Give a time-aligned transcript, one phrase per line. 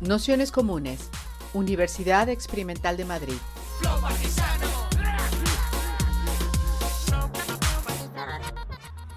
[0.00, 1.10] Nociones Comunes,
[1.54, 3.34] Universidad Experimental de Madrid.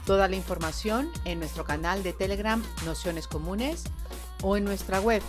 [0.07, 3.83] Toda la información en nuestro canal de Telegram Nociones Comunes
[4.41, 5.21] o en nuestra web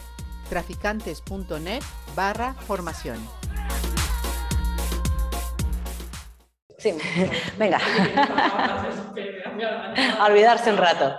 [0.48, 1.82] traficantes.net
[2.16, 3.18] barra formación.
[6.78, 6.94] Sí,
[7.58, 7.78] venga.
[10.26, 11.14] olvidarse un rato.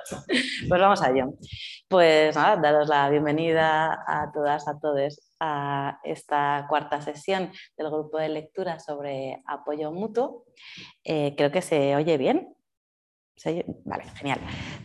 [0.67, 1.33] Pues vamos a ello.
[1.93, 8.17] Pues nada, daros la bienvenida a todas, a todos a esta cuarta sesión del grupo
[8.17, 10.45] de lectura sobre apoyo mutuo.
[11.03, 12.55] Eh, creo que se oye bien.
[13.83, 14.39] Vale, genial.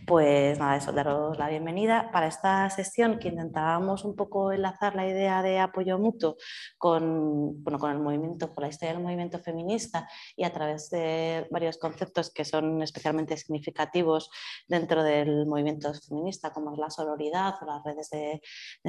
[0.05, 2.11] Pues nada, eso, daros la bienvenida.
[2.11, 6.35] Para esta sesión que intentábamos un poco enlazar la idea de apoyo mutuo
[6.77, 11.47] con, bueno, con el movimiento, con la historia del movimiento feminista y a través de
[11.51, 14.29] varios conceptos que son especialmente significativos
[14.67, 18.41] dentro del movimiento feminista, como es la sororidad o las redes de,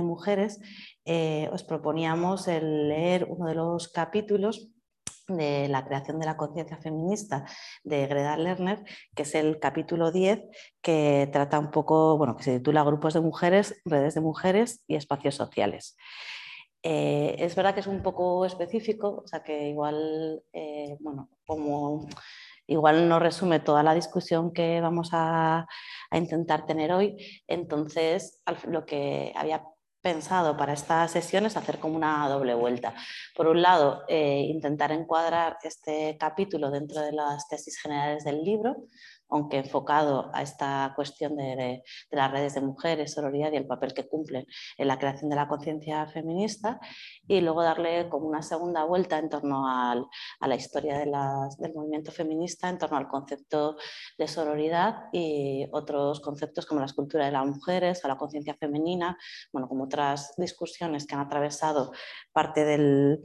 [0.03, 0.59] mujeres,
[1.05, 4.71] eh, os proponíamos el leer uno de los capítulos
[5.37, 7.45] de la creación de la conciencia feminista
[7.85, 10.43] de Greta Lerner, que es el capítulo 10,
[10.81, 14.97] que trata un poco, bueno, que se titula Grupos de mujeres, redes de mujeres y
[14.97, 15.97] espacios sociales.
[16.83, 22.09] Eh, es verdad que es un poco específico, o sea que igual, eh, bueno, como
[22.67, 25.67] igual no resume toda la discusión que vamos a,
[26.11, 29.65] a intentar tener hoy, entonces lo que había
[30.01, 32.95] pensado para esta sesión es hacer como una doble vuelta.
[33.35, 38.77] Por un lado, eh, intentar encuadrar este capítulo dentro de las tesis generales del libro,
[39.31, 44.09] aunque enfocado a esta cuestión de, las redes de mujeres, sororidad y el papel que
[44.09, 46.81] cumplen en la creación de la conciencia feminista,
[47.27, 49.95] y luego darle como una segunda vuelta en torno a
[50.41, 53.77] la historia del movimiento feminista, en torno al concepto
[54.19, 59.17] de sororidad y otros conceptos como la escultura de las mujeres o la conciencia femenina,
[59.53, 61.93] bueno, como otras discusiones que han atravesado
[62.33, 63.23] parte del,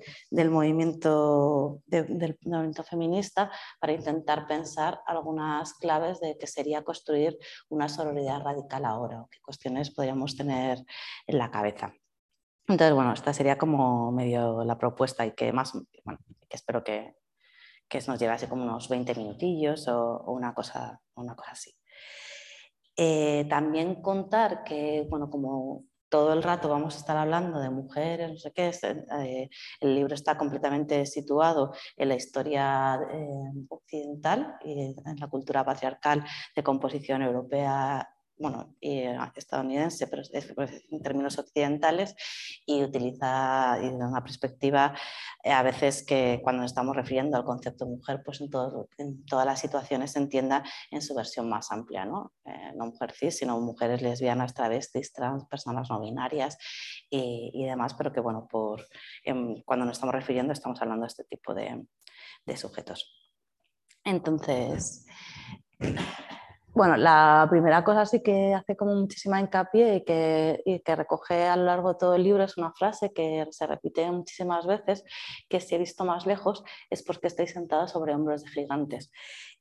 [0.50, 7.38] movimiento, del movimiento feminista para intentar pensar algunas de qué sería construir
[7.70, 10.80] una sororidad radical ahora o qué cuestiones podríamos tener
[11.28, 11.94] en la cabeza.
[12.68, 15.74] Entonces, bueno, esta sería como medio la propuesta y que más,
[16.04, 16.20] bueno,
[16.50, 17.16] que espero que,
[17.88, 21.76] que nos llevase como unos 20 minutillos o, una, cosa, una cosa así.
[22.98, 25.84] Eh, también contar que, bueno, como
[26.16, 29.50] todo el rato vamos a estar hablando de mujeres, no sé qué, eh,
[29.82, 36.24] el libro está completamente situado en la historia eh, occidental y en la cultura patriarcal
[36.56, 40.24] de composición europea bueno, eh, estadounidense, pero
[40.92, 42.16] en términos occidentales,
[42.66, 44.94] y utiliza y una perspectiva
[45.44, 48.50] eh, a veces que cuando nos estamos refiriendo al concepto mujer, pues en,
[48.98, 52.34] en todas las situaciones se entienda en su versión más amplia, ¿no?
[52.46, 56.58] Eh, no mujer cis, sino mujeres lesbianas, travestis, trans, personas no binarias
[57.10, 58.86] y, demás, pero que bueno, por,
[59.24, 61.86] em, cuando nos estamos refiriendo estamos hablando de este tipo de,
[62.46, 63.32] de sujetos.
[64.04, 65.06] Entonces,
[66.76, 71.56] bueno, la primera cosa sí que hace como muchísima hincapié y que, que, recoge a
[71.56, 75.06] lo largo de todo el libro es una frase que se repite muchísimas veces,
[75.48, 79.10] que si he visto más lejos es porque estáis sentados sobre hombros de gigantes.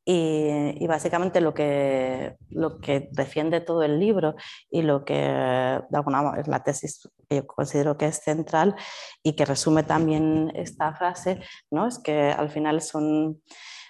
[0.04, 4.34] Y, básicamente lo que, lo que defiende todo el libro
[4.68, 8.74] y lo que de alguna es la tesis que yo considero que es central
[9.22, 11.86] y que resume también esta frase, ¿no?
[11.86, 13.40] es que al final son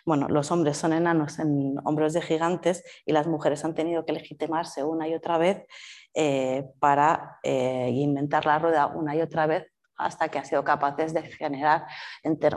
[0.04, 4.12] bueno, los hombres son enanos en hombros de gigantes y las mujeres han tenido que
[4.12, 5.66] legitimarse una y otra vez
[6.14, 9.66] eh, para eh, inventar la rueda una y otra vez
[9.96, 11.86] hasta que han sido capaces de generar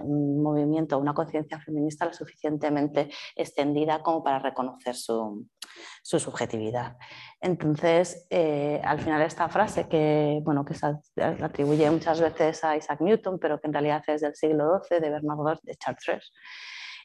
[0.02, 5.48] un movimiento, una conciencia feminista lo suficientemente extendida como para reconocer su,
[6.02, 6.98] subjetividad.
[7.40, 10.88] Entonces, eh, al final esta frase que, bueno, que se
[11.22, 15.10] atribuye muchas veces a Isaac Newton, pero que en realidad es del siglo XII, de
[15.10, 16.32] Bernard de Chartres,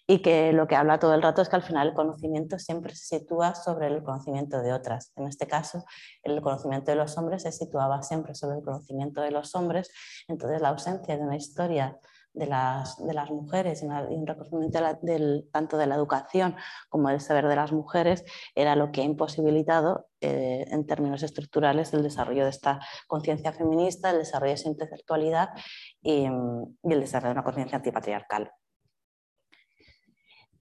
[0.06, 2.94] y que lo que habla todo el rato es que al final el conocimiento siempre
[2.94, 5.12] se sitúa sobre el conocimiento de otras.
[5.16, 5.84] En este caso,
[6.22, 9.90] el conocimiento de los hombres se situaba siempre sobre el conocimiento de los hombres,
[10.28, 11.98] entonces la ausencia de una historia
[12.34, 16.56] de las, de las mujeres y un reconocimiento del, tanto de la educación
[16.88, 18.24] como del saber de las mujeres
[18.54, 24.10] era lo que ha imposibilitado eh, en términos estructurales el desarrollo de esta conciencia feminista,
[24.10, 25.50] el desarrollo de esa intelectualidad
[26.00, 28.50] y, y el desarrollo de una conciencia antipatriarcal.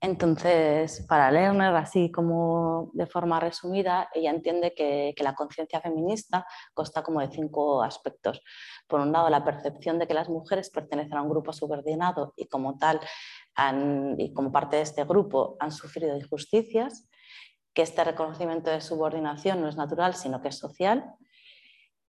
[0.04, 6.44] Entonces, para Lerner, así como de forma resumida, ella entiende que, la conciencia feminista
[6.74, 8.42] consta como de cinco aspectos.
[8.88, 12.48] Por un lado, la percepción de que las mujeres pertenecen a un grupo subordinado y
[12.48, 13.00] como tal,
[14.18, 17.08] y como parte de este grupo, han sufrido injusticias,
[17.72, 21.14] que este reconocimiento de subordinación no es natural, sino que es social,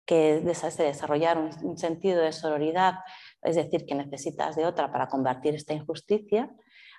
[0.04, 2.94] que se desarrollar un, sentido de sororidad,
[3.42, 6.50] es decir, que necesitas de otra para combatir esta injusticia,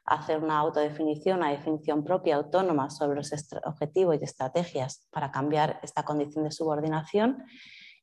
[0.07, 3.31] hacer una autodefinición, una definición propia, autónoma sobre los
[3.65, 7.43] objetivos y estrategias para cambiar esta condición de subordinación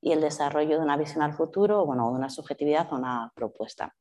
[0.01, 3.95] y el desarrollo de una visión al futuro, bueno, de una subjetividad o una propuesta.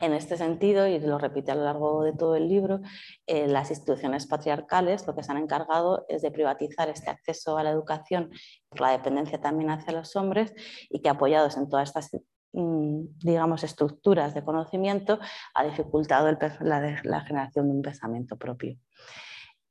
[0.00, 2.80] En este sentido, y lo repite a lo largo de todo el libro,
[3.26, 7.62] eh, las instituciones patriarcales lo que se han encargado es de privatizar este acceso a
[7.62, 8.30] la educación
[8.68, 10.54] por la dependencia también hacia los hombres
[10.90, 12.10] y que apoyados en todas estas
[12.52, 15.18] digamos, estructuras de conocimiento
[15.54, 18.78] ha dificultado la, generación de un pensamiento propio.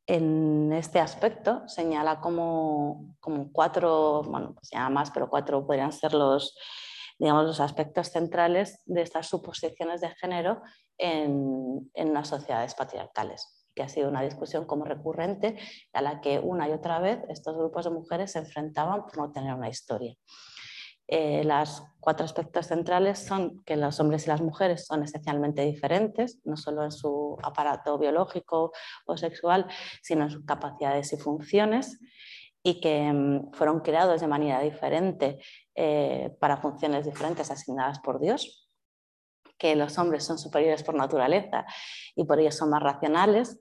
[0.08, 6.14] En este aspecto señala como, como cuatro, bueno, pues ya más, pero cuatro podrían ser
[6.14, 6.56] los,
[7.18, 10.62] digamos, los aspectos centrales de estas suposiciones de género
[11.00, 15.58] en, en las sociedades patriarcales que ha sido una discusión como recurrente
[15.92, 19.32] a la que una y otra vez estos grupos de mujeres se enfrentaban por no
[19.32, 20.16] tener una historia.
[21.08, 26.40] Eh, los cuatro aspectos centrales son que los hombres y las mujeres son esencialmente diferentes,
[26.46, 28.72] no solo en su aparato biológico
[29.06, 29.68] o sexual,
[30.02, 32.00] sino en sus capacidades y funciones,
[32.64, 35.40] y que mm, fueron creados de manera diferente
[35.76, 38.70] eh, para funciones diferentes asignadas por Dios,
[39.58, 41.66] que los hombres son superiores por naturaleza
[42.16, 43.60] y por ello son más racionales,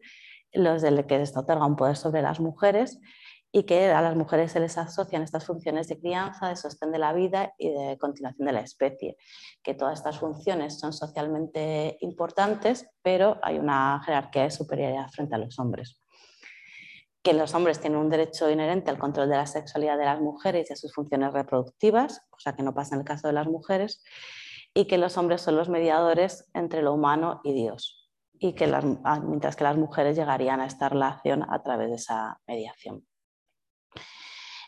[0.53, 3.01] los de que les otorga un poder sobre las mujeres
[3.57, 6.99] y que a las mujeres se les asocian estas funciones de crianza, de sostén de
[6.99, 9.17] la vida y de continuación de la especie,
[9.63, 15.39] que todas estas funciones son socialmente importantes, pero hay una jerarquía de superioridad frente a
[15.39, 16.01] los hombres
[17.23, 20.69] que los hombres tienen un derecho inherente al control de la sexualidad de las mujeres
[20.69, 24.05] y a sus funciones reproductivas, cosa que no pasa en el caso de las mujeres,
[24.75, 28.67] y que los hombres son los mediadores entre lo humano y Dios, y que
[29.23, 33.07] mientras que las mujeres llegarían a esta relación a través de esa mediación.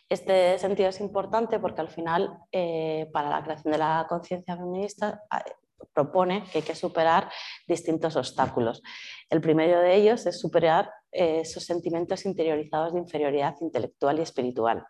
[0.09, 5.23] Este sentido es importante porque al final, eh, para la creación de la conciencia feminista,
[5.31, 5.45] ah,
[5.93, 7.31] propone que hay que superar
[7.67, 8.83] distintos obstáculos.
[9.31, 14.85] El primero de ellos es superar eh, esos sentimientos interiorizados de inferioridad intelectual y espiritual,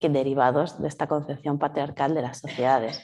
[0.00, 3.02] que derivados de esta concepción patriarcal de las sociedades.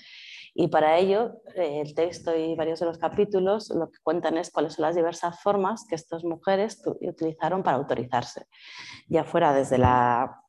[0.55, 4.51] Y para ello, eh, el texto y varios de los capítulos lo que cuentan es
[4.51, 8.47] cuáles son las diversas formas que estas mujeres utilizaron para autorizarse,
[9.09, 10.43] ya fuera desde la,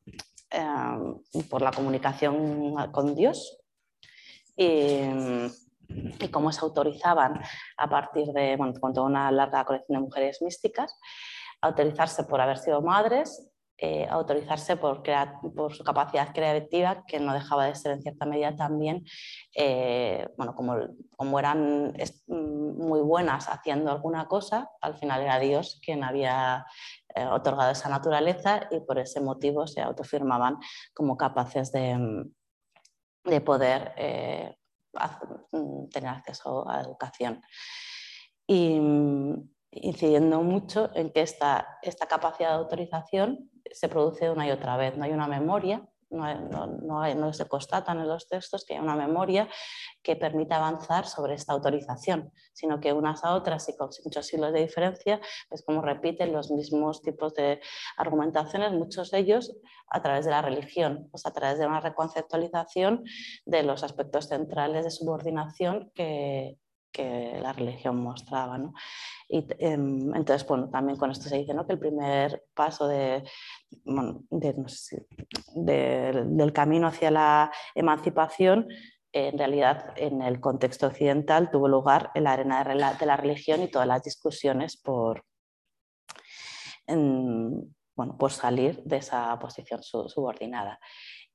[0.52, 3.60] eh, por la comunicación con Dios,
[4.58, 7.42] y cómo se autorizaban
[7.78, 10.98] a partir de, bueno, con toda una larga colección de mujeres místicas,
[11.62, 15.04] autorizarse por haber sido madres, eh, autorizarse por,
[15.74, 19.06] su capacidad creativa, que no dejaba de ser en cierta medida también,
[19.56, 20.76] eh, bueno, como,
[21.16, 21.94] como eran
[22.28, 26.66] muy buenas haciendo alguna cosa, al final era Dios quien había
[27.16, 30.58] eh, otorgado esa naturaleza y por ese motivo se autofirmaban
[30.94, 32.26] como capaces de,
[33.24, 33.94] de poder
[35.52, 37.42] Mm, tener acceso a la educación.
[38.48, 44.52] Y mm, incidiendo mucho en que esta, esta capacidad de autorización se produce una y
[44.52, 48.96] otra vez, no hay una memoria no, se constatan en los textos que hay una
[48.96, 49.50] memoria
[50.02, 54.54] que permita avanzar sobre esta autorización, sino que unas a otras y con muchos siglos
[54.54, 55.20] de diferencia,
[55.50, 57.60] es como repiten los mismos tipos de
[57.98, 59.56] argumentaciones, muchos de ellos
[59.90, 63.04] a través de la religión, a través de una reconceptualización
[63.46, 66.58] de los aspectos centrales de subordinación que,
[66.96, 68.58] que la religión mostraba.
[68.58, 68.74] ¿no?
[69.28, 71.68] Y, em, entonces, bueno, también con esto se dice ¿no?
[71.68, 73.24] que el primer paso de,
[75.54, 78.68] del camino hacia la emancipación
[79.12, 83.70] en realidad en el contexto occidental tuvo lugar en la arena de la religión y
[83.70, 85.24] todas las discusiones por,
[86.88, 90.80] bueno, por salir de esa posición subordinada.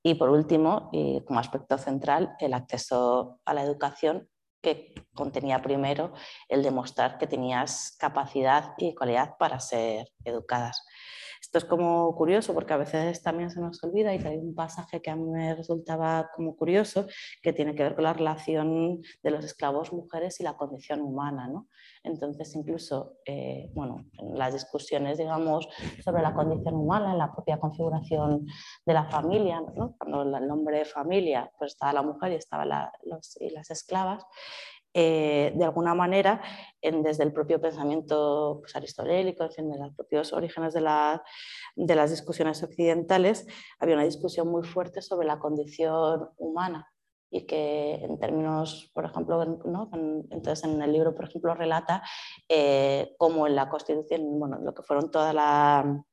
[0.03, 4.29] Y por último, y como aspecto central, el acceso a la educación
[4.61, 6.13] que contenía primero
[6.49, 10.85] el demostrar que tenías capacidad y cualidad para ser educadas.
[11.41, 15.01] Esto es como curioso porque a veces también se nos olvida y hay un pasaje
[15.01, 17.07] que a mí me resultaba como curioso
[17.43, 21.49] que tiene que ver con la relación de los esclavos mujeres y la condición humana.
[21.49, 21.69] ¿no?
[22.05, 25.69] Entonces, incluso eh, bueno, en las discusiones digamos,
[26.05, 28.47] sobre la condición humana, en la propia configuración
[28.85, 29.97] de la familia, ¿no?
[29.99, 32.69] cuando el nombre de familia pues estaba la mujer y estaban
[33.41, 34.25] y las esclavas,
[34.93, 36.43] eh, de alguna manera,
[36.83, 40.81] desde el propio pensamiento pues, aristotélico, en los propios orígenes de,
[41.77, 43.47] de, las discusiones occidentales,
[43.79, 46.91] había una discusión muy fuerte sobre la condición humana
[47.31, 49.41] y que en términos, por ejemplo,
[50.31, 52.03] entonces en el libro, por ejemplo, relata
[52.49, 56.05] eh, cómo en la Constitución, bueno, lo que fueron toda la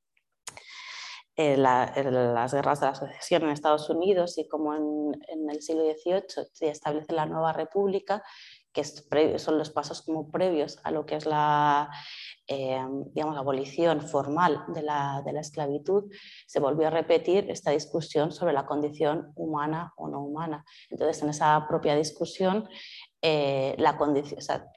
[1.39, 6.47] eh, las guerras de la sucesión en Estados Unidos y como en, el siglo XVIII
[6.51, 8.23] se establece la nueva república,
[8.77, 11.89] que son los pasos como previos a lo que es la,
[12.45, 12.79] eh,
[13.11, 16.13] digamos, abolición formal de la, de la, esclavitud,
[16.45, 20.63] se volvió a repetir esta discusión sobre la condición humana o no humana.
[20.91, 22.69] Entonces, en esa propia discusión,
[23.19, 23.97] eh, la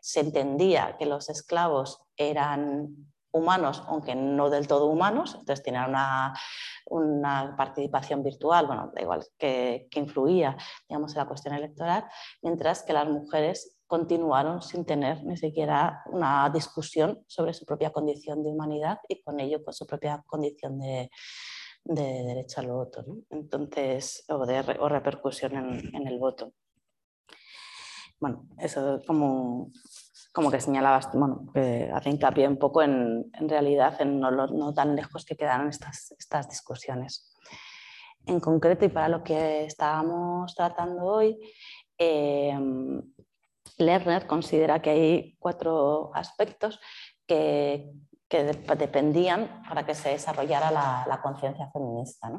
[0.00, 2.88] se entendía que los esclavos eran
[3.33, 6.35] humanos, aunque no del todo humanos, entonces tenían una,
[6.87, 10.57] una participación virtual, bueno, da igual, que, que, influía
[10.88, 12.07] digamos, en la cuestión electoral,
[12.42, 18.44] mientras que las mujeres continuaron sin tener ni siquiera una discusión sobre su propia condición
[18.44, 21.11] de humanidad y con ello con su propia condición de,
[21.82, 26.52] de derecho al voto, entonces, o, de, o repercusión en, en el voto.
[28.20, 29.73] Bueno, eso como
[30.32, 31.50] como que señalabas, bueno,
[31.92, 36.14] hace hincapié un poco en, en realidad en no, no, tan lejos que quedaron estas,
[36.16, 37.37] estas discusiones.
[38.26, 41.37] En concreto, y para lo que estábamos tratando hoy,
[41.99, 42.56] eh,
[43.80, 46.80] Lerner considera que hay cuatro aspectos
[47.26, 47.90] que,
[48.30, 52.30] que dependían para que se desarrollara la, conciencia feminista.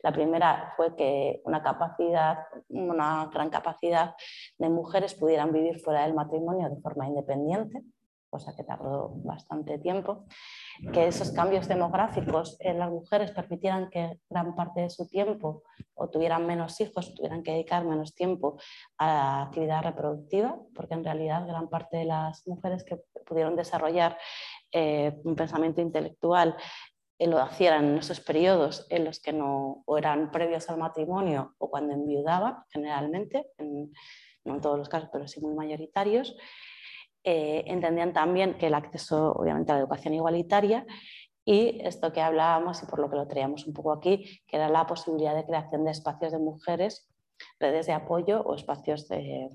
[0.00, 4.14] La primera fue que una capacidad, una gran capacidad
[4.56, 7.82] de mujeres pudieran vivir fuera del matrimonio de forma independiente,
[8.32, 10.24] cosa que tardó bastante tiempo,
[10.90, 15.62] que esos cambios demográficos en las mujeres permitieran que gran parte de su tiempo
[15.94, 18.58] o tuvieran menos hijos, tuvieran que dedicar menos tiempo
[18.96, 22.96] a la actividad reproductiva, porque en realidad gran parte de las mujeres que
[23.26, 24.16] pudieron desarrollar
[24.72, 26.56] eh, un pensamiento intelectual
[27.26, 31.70] lo hacían en esos periodos en los que no o eran previos al matrimonio o
[31.70, 33.46] cuando enviudaban, generalmente,
[34.44, 36.36] no en todos los casos, pero sí muy mayoritarios,
[37.24, 40.84] eh, entendían también que el acceso, obviamente, a la educación igualitaria
[41.44, 44.68] y esto que hablábamos y por lo que lo traíamos un poco aquí, que era
[44.68, 47.08] la posibilidad de creación de espacios de mujeres,
[47.58, 49.48] redes de apoyo o espacios de,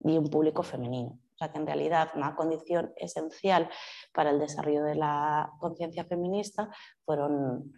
[0.00, 1.18] un público femenino.
[1.34, 3.68] O sea que en realidad una condición esencial
[4.12, 6.70] para el desarrollo de la conciencia feminista
[7.04, 7.72] fueron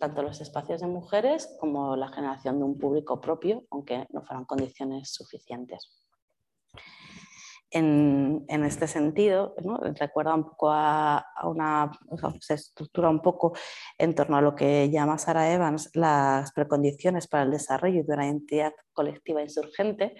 [0.00, 4.46] tanto los espacios de mujeres como la generación de un público propio, aunque no fueran
[4.46, 6.03] condiciones suficientes.
[7.76, 9.56] En, este sentido,
[9.98, 11.90] recuerda un poco a, una,
[12.38, 13.52] se estructura un poco
[13.98, 18.26] en torno a lo que llama Sarah Evans las precondiciones para el desarrollo de una
[18.26, 20.14] identidad colectiva insurgente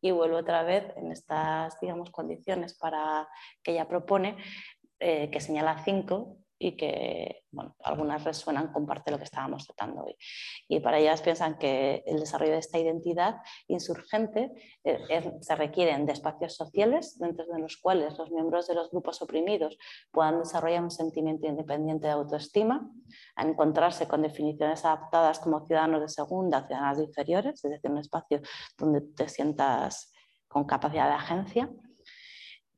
[0.00, 3.28] y vuelvo otra vez en estas digamos, condiciones para,
[3.62, 4.38] que ella propone,
[4.98, 9.66] eh, que señala cinco y que bueno, algunas resuenan con parte de lo que estábamos
[9.66, 10.16] tratando hoy.
[10.68, 13.36] Y para ellas piensan que el desarrollo de esta identidad
[13.68, 14.52] insurgente
[14.84, 19.20] eh, se requieren de espacios sociales dentro de los cuales los miembros de los grupos
[19.22, 19.76] oprimidos
[20.10, 22.90] puedan desarrollar un sentimiento independiente de autoestima,
[23.36, 28.40] a encontrarse con definiciones adaptadas como ciudadanos de segunda, ciudadanos inferiores, es decir, un espacio
[28.78, 30.12] donde te sientas
[30.48, 31.70] con capacidad de agencia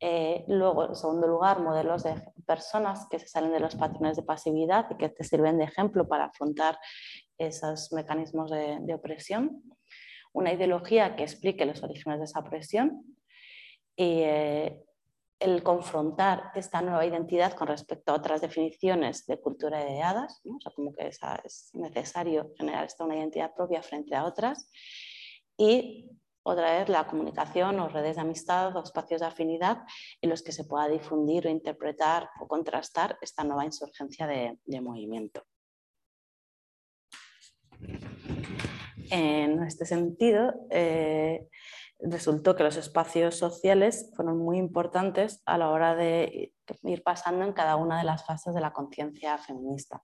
[0.00, 2.14] eh, luego, en segundo lugar, modelos de
[2.46, 6.06] personas que se salen de los patrones de pasividad y que te sirven de ejemplo
[6.06, 6.78] para afrontar
[7.38, 9.62] esos mecanismos de, opresión.
[10.32, 13.16] Una ideología que explique los orígenes de esa opresión.
[13.96, 14.82] Y eh,
[15.38, 20.60] el confrontar esta nueva identidad con respecto a otras definiciones de cultura de hadas, o
[20.60, 24.70] sea, como que es necesario generar esta una identidad propia frente a otras.
[25.58, 26.10] Y
[26.46, 29.82] otra vez la comunicación o redes de amistad o espacios de afinidad
[30.22, 35.42] en los que se pueda difundir o interpretar o contrastar esta nueva insurgencia de, movimiento.
[39.10, 41.48] En este sentido, eh,
[41.98, 46.52] resultó que los espacios sociales fueron muy importantes a la hora de
[46.84, 50.00] ir pasando en cada una de las fases de la conciencia feminista.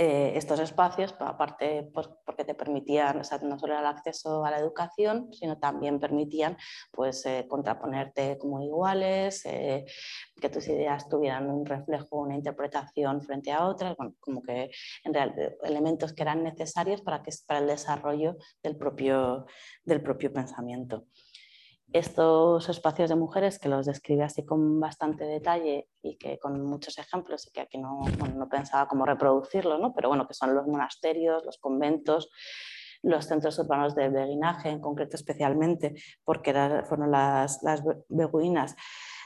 [0.00, 5.32] Eh, estos espacios, aparte pues, porque te permitían, no solo el acceso a la educación,
[5.32, 6.56] sino también permitían
[6.92, 9.84] pues, eh, contraponerte como iguales, eh,
[10.40, 14.70] que tus ideas tuvieran un reflejo, una interpretación frente a otras, como que
[15.02, 19.46] en realidad elementos que eran necesarios para, que, para el desarrollo del propio,
[19.82, 21.06] del propio pensamiento
[21.92, 26.98] estos espacios de mujeres que los describe así con bastante detalle y que con muchos
[26.98, 28.00] ejemplos y que aquí no,
[28.34, 29.94] no pensaba cómo reproducirlo, ¿no?
[29.94, 32.30] pero bueno, que son los monasterios, los conventos,
[33.02, 36.52] los centros urbanos de beguinaje en concreto especialmente, porque
[36.86, 38.76] fueron las, las beguinas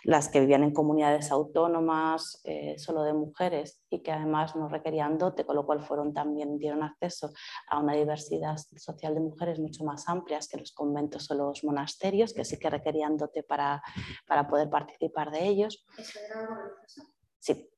[0.05, 5.19] las que vivían en comunidades autónomas, eh, solo de mujeres y que además no requerían
[5.19, 7.31] dote, con lo cual fueron también dieron acceso
[7.69, 12.33] a una diversidad social de mujeres mucho más amplias que los conventos o los monasterios,
[12.35, 13.83] que sí que requerían dote para,
[14.27, 15.87] para poder participar de ellos.
[15.99, 17.03] ¿Eso era algo religioso?
[17.39, 17.69] Sí.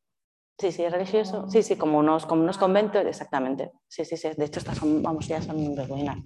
[0.57, 1.49] Sí, sí, religioso.
[1.51, 3.73] Sí, sí, como unos, como unos conventos, exactamente.
[3.89, 4.29] Sí, sí, sí.
[4.37, 6.19] De hecho, estas son, vamos, ya son beduinas.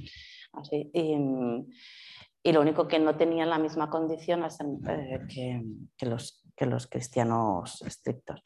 [0.53, 0.91] Así.
[0.93, 1.17] Y,
[2.49, 4.45] y, lo único que no tenían la misma condición
[4.89, 5.21] eh,
[5.97, 8.43] que, los, que los cristianos estrictos.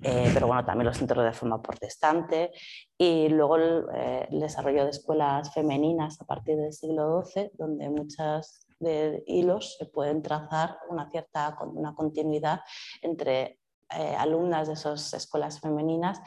[0.00, 2.52] Eh, pero bueno, también los centros de forma protestante
[2.96, 3.58] y luego
[3.92, 9.76] eh, el, desarrollo de escuelas femeninas a partir del siglo XII, donde muchos de hilos
[9.76, 12.60] se pueden trazar una cierta una continuidad
[13.02, 13.58] entre
[14.18, 16.20] alumnas de esas escuelas femeninas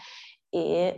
[0.51, 0.91] y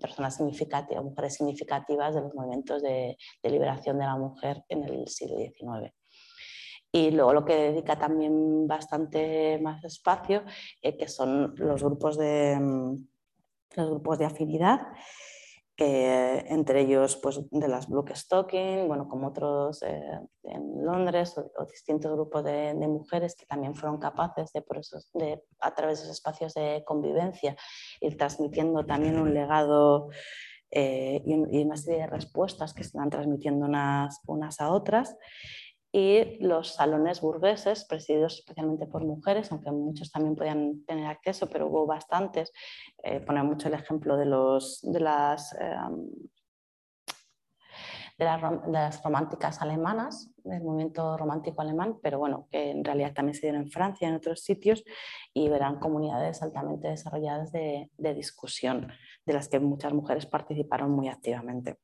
[0.00, 5.06] personas significativas, mujeres significativas de los movimientos de, de liberación de la mujer en el
[5.06, 5.94] siglo XIX.
[6.92, 10.42] Y luego lo que dedica también bastante más espacio,
[10.82, 13.06] eh, que son los grupos de, mm,
[13.76, 14.80] los grupos de afinidad,
[15.80, 22.12] que entre ellos pues, de las Stocking, bueno, como otros eh, en Londres o, distintos
[22.12, 24.62] grupos de, mujeres que también fueron capaces de,
[25.14, 27.56] de, a través de esos espacios de convivencia,
[28.02, 30.10] ir transmitiendo también un legado
[30.70, 35.16] eh, y, una serie de respuestas que se van transmitiendo unas, unas a otras
[35.92, 41.66] y los salones burgueses, presididos especialmente por mujeres, aunque muchos también podían tener acceso, pero
[41.66, 42.52] hubo bastantes.
[43.02, 46.08] Eh, pone mucho el ejemplo de, los, de, las, em,
[48.18, 53.42] de, las, románticas alemanas, del movimiento romántico alemán, pero bueno, que en realidad también se
[53.42, 54.84] dieron en Francia y en otros sitios,
[55.34, 58.92] y verán comunidades altamente desarrolladas de discusión,
[59.26, 61.78] de las que muchas mujeres participaron muy activamente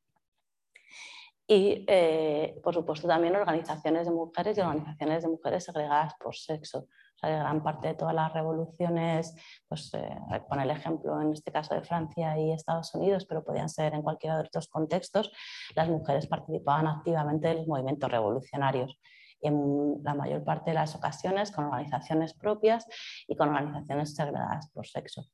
[1.49, 6.81] y, eh, por supuesto, también organizaciones de mujeres y organizaciones de mujeres segregadas por sexo.
[6.81, 9.35] O sea, gran parte de todas las revoluciones,
[9.69, 10.09] pues eh,
[10.49, 14.03] pone el ejemplo en este caso de Francia y Estados Unidos, pero podían ser en
[14.03, 15.33] cualquiera de estos contextos,
[15.77, 18.99] las mujeres participaban activamente en los movimientos revolucionarios
[19.41, 22.87] en la mayor parte de las ocasiones con organizaciones propias
[23.29, 25.27] y con organizaciones segregadas por sexo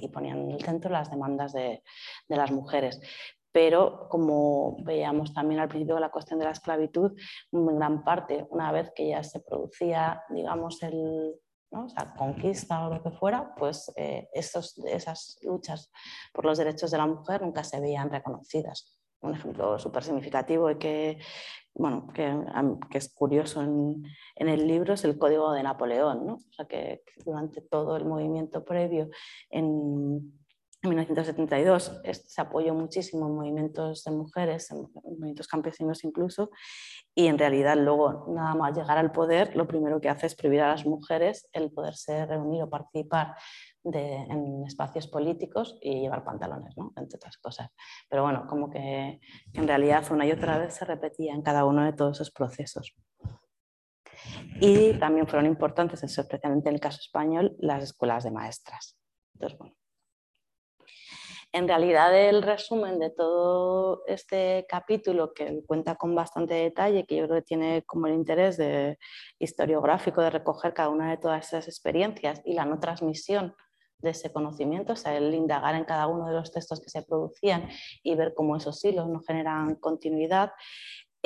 [0.00, 1.82] y ponían en el centro las demandas de,
[2.28, 3.00] de las mujeres
[3.56, 7.18] pero como veíamos también al principio la cuestión de la esclavitud,
[7.52, 11.34] en gran parte, una vez que ya se producía, digamos, el,
[11.70, 11.86] ¿no?
[12.18, 15.90] conquista o lo que fuera, pues eh, esas luchas
[16.34, 18.98] por los derechos de la mujer nunca se veían reconocidas.
[19.22, 21.18] Un ejemplo súper significativo y que,
[21.72, 22.38] bueno, que,
[22.90, 24.04] que es curioso en,
[24.34, 26.34] en, el libro es el Código de Napoleón, ¿no?
[26.34, 29.08] o sea, que durante todo el movimiento previo
[29.48, 30.45] en
[30.86, 36.50] en 1972 se apoyó muchísimo en movimientos de mujeres, en movimientos campesinos incluso,
[37.14, 40.62] y en realidad luego nada más llegar al poder, lo primero que hace es prohibir
[40.62, 43.34] a las mujeres el poderse reunir o participar
[43.84, 47.70] en espacios políticos y llevar pantalones, entre otras cosas.
[48.08, 49.20] Pero bueno, como que
[49.52, 52.96] en realidad una y otra vez se repetía en cada uno de todos esos procesos.
[54.60, 58.98] Y también fueron importantes, especialmente en el caso español, las escuelas de maestras.
[59.34, 59.75] Entonces, bueno,
[61.52, 67.26] en realidad el resumen de todo este capítulo, que cuenta con bastante detalle, que yo
[67.26, 68.98] creo que tiene como el interés de
[69.38, 73.54] historiográfico de recoger cada una de todas esas experiencias y la no transmisión
[73.98, 77.02] de ese conocimiento, o sea, el indagar en cada uno de los textos que se
[77.02, 77.68] producían
[78.02, 80.52] y ver cómo esos hilos no generan continuidad,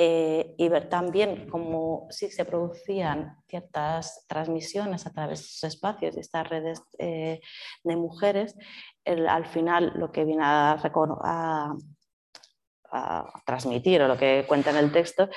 [0.03, 6.17] eh, y ver también cómo sí se producían ciertas transmisiones a través de esos espacios
[6.17, 7.39] y estas redes eh,
[7.83, 8.55] de mujeres,
[9.05, 11.75] al final lo que viene a,
[13.45, 15.29] transmitir o lo que cuenta en el texto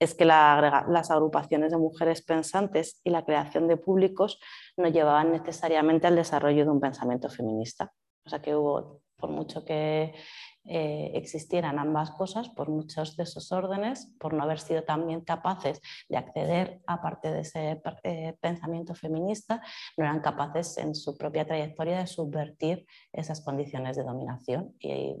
[0.00, 4.40] es que las agrupaciones de mujeres pensantes y la creación de públicos
[4.78, 7.92] no llevaban necesariamente al desarrollo de un pensamiento feminista.
[8.24, 10.14] O sea que hubo, por mucho que
[10.68, 15.80] eh, existieran ambas cosas por muchos de esos órdenes, por no haber sido también capaces
[16.08, 19.62] de acceder a parte de ese eh, pensamiento feminista,
[19.96, 24.74] no eran capaces en su propia trayectoria de subvertir esas condiciones de dominación.
[24.80, 25.14] Y,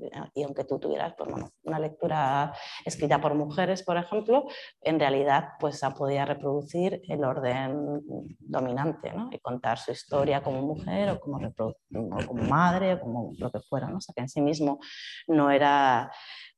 [0.44, 1.30] aunque tú tuvieras pues,
[1.62, 2.52] una lectura
[2.84, 4.46] escrita por mujeres, por ejemplo,
[4.80, 8.02] en realidad pues, podía reproducir el orden
[8.40, 9.28] dominante ¿no?
[9.30, 11.38] y contar su historia como mujer o como,
[12.48, 13.88] madre o como lo que fuera.
[13.88, 13.98] ¿no?
[13.98, 14.80] O sea, que en sí mismo
[15.36, 16.10] no era,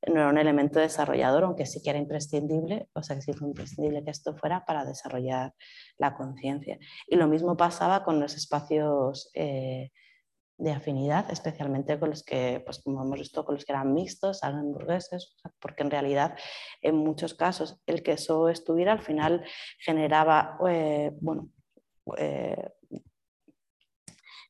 [0.07, 3.49] no era un elemento desarrollador, aunque sí que era imprescindible, o sea que sí fue
[3.49, 5.55] imprescindible que esto fuera para desarrollar
[5.99, 6.79] la conciencia.
[7.07, 9.91] Y lo mismo pasaba con los espacios eh,
[10.59, 14.43] de afinidad, especialmente con los que, pues como hemos visto, con los que eran mixtos,
[14.43, 16.37] eran burgueses, porque en realidad
[16.83, 19.45] en muchos casos el que eso estuviera al final
[19.79, 21.51] generaba, eh, bueno,
[22.17, 22.71] eh,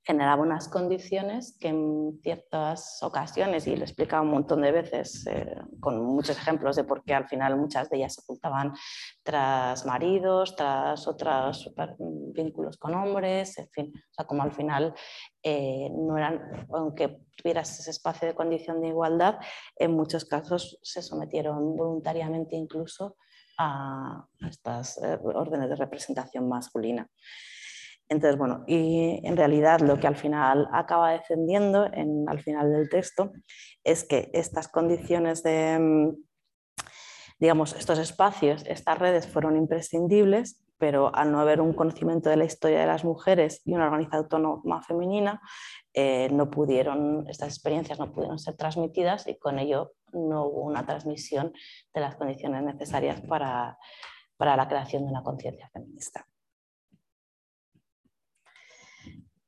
[0.09, 5.27] generaba unas condiciones que en ciertas ocasiones, y lo he explicado un montón de veces
[5.27, 8.73] eh, con muchos ejemplos de por qué al final muchas de ellas se ocultaban
[9.23, 11.71] tras maridos, tras otros
[12.33, 14.95] vínculos con hombres, en fin, o sea, como al final
[15.43, 19.39] eh, no eran, aunque tuvieras ese espacio de condición de igualdad,
[19.77, 23.19] en muchos casos se sometieron voluntariamente incluso
[23.59, 27.07] a, estas eh, órdenes de representación masculina.
[28.09, 32.89] Entonces, bueno, y en realidad lo que al final acaba defendiendo en, al final del
[32.89, 33.33] texto
[33.85, 36.17] es que estas condiciones de, mm,
[37.39, 42.45] digamos, estos espacios, estas redes fueron imprescindibles, pero al no haber un conocimiento de la
[42.45, 45.41] historia de las mujeres y una organización autónoma femenina,
[45.93, 50.87] eh, no pudieron, estas experiencias no pudieron ser transmitidas y con ello no hubo una
[50.87, 51.53] transmisión
[51.93, 53.77] de las condiciones necesarias para,
[54.37, 56.25] para la creación de una conciencia feminista.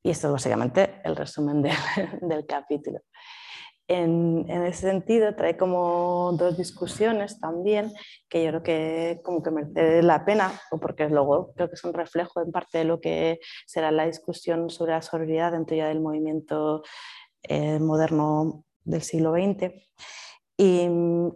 [0.03, 1.63] Y esto es básicamente el resumen
[2.23, 3.01] del, capítulo.
[3.87, 7.93] En, ese sentido, trae como dos discusiones también
[8.29, 11.85] que yo creo que como que merece la pena, o porque luego creo que es
[11.85, 15.89] un reflejo en parte de lo que será la discusión sobre la sororidad dentro ya
[15.89, 16.83] del movimiento
[17.43, 19.73] eh, moderno del siglo XX,
[20.57, 20.89] y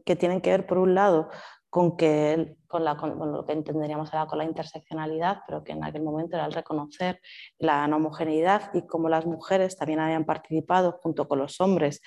[0.04, 1.30] que tienen que ver, por un lado,
[1.74, 6.36] con, que, con, lo que entenderíamos ahora con la interseccionalidad, pero que en aquel momento
[6.36, 7.20] era el reconocer
[7.58, 12.00] la homogeneidad y cómo las mujeres también habían participado junto con los hombres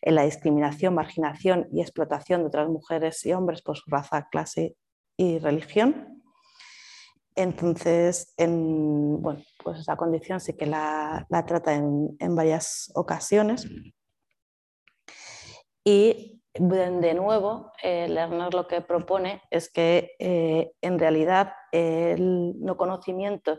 [0.00, 4.74] en la discriminación, marginación y explotación de otras mujeres y hombres por su raza, clase
[5.16, 6.20] y religión.
[7.36, 13.68] Entonces, en, bueno, pues esa condición sí que la, la trata en, en varias ocasiones.
[15.84, 22.76] Y de nuevo, eh, Lerner lo que propone es que eh, en realidad el no
[22.76, 23.58] conocimiento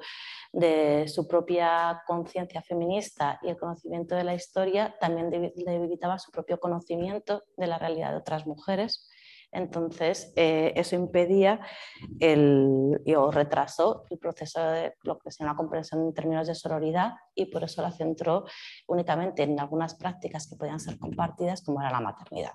[0.51, 6.60] de su propia conciencia feminista y el conocimiento de la historia también debilitaba su propio
[6.60, 9.10] conocimiento de la realidad de otras mujeres.
[9.51, 11.62] Entonces, eh, eso impedía
[12.19, 17.13] el, o retrasó el proceso de lo que es una comprensión en términos de sororidad
[17.34, 18.45] y por eso la centró
[18.88, 22.53] únicamente en algunas prácticas que podían ser compartidas, como era la maternidad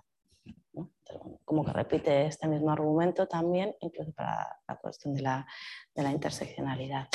[1.45, 5.47] como que repite este mismo argumento también, incluso para la cuestión de la,
[5.95, 7.09] de la interseccionalidad.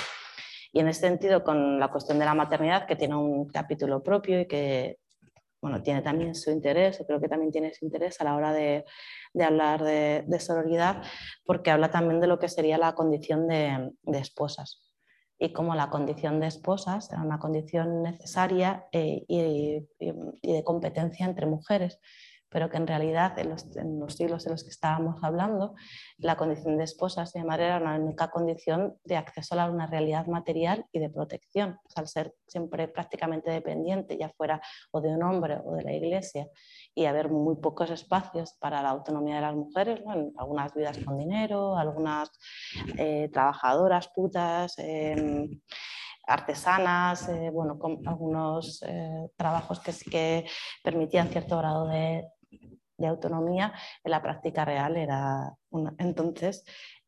[0.72, 4.40] Y en ese sentido, con la cuestión de la maternidad, que tiene un capítulo propio
[4.42, 5.00] y que
[5.62, 8.84] bueno, tiene también su interés, creo que también tiene su interés a la hora de,
[9.34, 11.02] de hablar de, de, sororidad,
[11.46, 14.84] porque habla también de lo que sería la condición de, de esposas
[15.40, 21.26] y cómo la condición de esposas era una condición necesaria eh, y, y, de competencia
[21.26, 22.00] entre mujeres
[22.54, 25.74] pero que en realidad en los, siglos en los que estábamos hablando,
[26.20, 29.88] la condición de esposas y de madre era una única condición de acceso a una
[29.88, 34.62] realidad material y de protección, al ser siempre prácticamente dependiente, ya fuera
[34.92, 36.48] o de un hombre o de la iglesia,
[36.94, 40.02] y haber muy pocos espacios para la autonomía de las mujeres,
[40.38, 42.30] algunas vidas con dinero, algunas
[43.00, 44.76] eh, trabajadoras, putas.
[44.78, 45.60] Em,
[46.26, 50.46] artesanas, eh, bueno, con algunos eh, trabajos que sí que
[50.84, 52.26] permitían cierto grado de,
[52.98, 55.94] de autonomía, en la práctica real era una...
[55.98, 56.64] Entonces,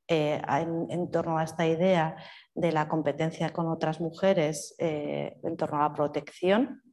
[0.07, 2.15] eh, en, torno a esta idea
[2.53, 6.83] de la competencia con otras mujeres, eh, en torno a la protección,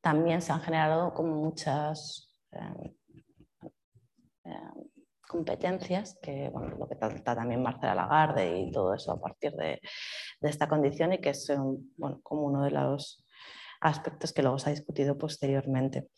[0.00, 2.92] también se han generado como muchas eh,
[5.26, 9.80] competencias, que bueno, lo que trata también Marcela Lagarde y todo eso a partir de,
[10.40, 11.52] esta condición y que es
[11.96, 13.26] bueno, como uno de los
[13.80, 16.08] aspectos que luego se ha discutido posteriormente.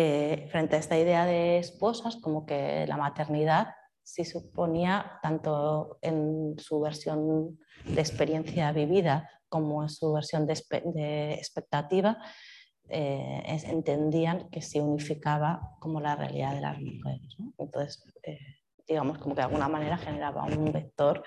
[0.00, 6.54] Eh, frente a esta idea de esposas, como que la maternidad sí suponía, tanto en
[6.56, 12.16] su versión de experiencia vivida como en su versión de, expectativa,
[12.88, 17.36] eh, entendían que se unificaba como la realidad de las mujeres.
[17.58, 18.38] Entonces, eh,
[18.86, 21.24] digamos, como que de alguna manera generaba un vector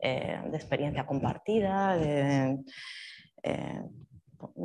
[0.00, 2.58] de experiencia compartida, de,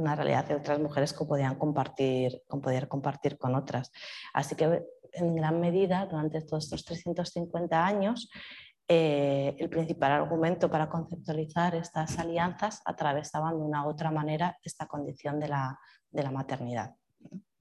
[0.03, 3.91] una realidad de otras mujeres que podían compartir, poder compartir con otras.
[4.33, 8.29] Así que en gran medida, durante todos estos 350 años,
[8.87, 14.87] eh, el principal argumento para conceptualizar estas alianzas atravesaban de una u otra manera esta
[14.87, 15.79] condición de la,
[16.11, 16.93] de la maternidad.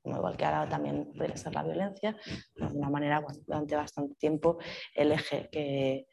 [0.03, 2.17] Como igual que ahora también puede ser la violencia,
[2.57, 4.59] de alguna manera durante bastante tiempo
[4.97, 6.09] el eje que,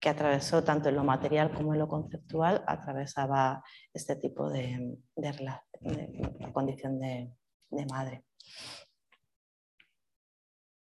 [0.00, 4.96] que atravesó tanto en lo material como en lo conceptual, atravesaba este tipo de,
[6.52, 7.32] condición de,
[7.90, 8.24] madre.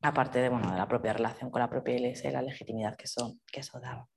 [0.01, 3.05] Aparte de, bueno, de la propia relación con la propia iglesia y la legitimidad que
[3.05, 4.07] eso, que eso daba.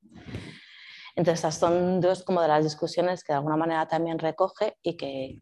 [1.16, 4.96] Entonces, estas son dos como de las discusiones que de alguna manera también recoge y
[4.96, 5.40] que,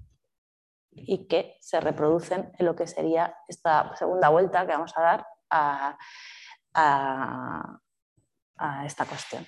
[0.91, 5.27] y que se reproducen en lo que sería esta segunda vuelta que vamos a dar
[5.51, 5.99] a,
[6.75, 7.79] a
[8.85, 9.47] esta cuestión.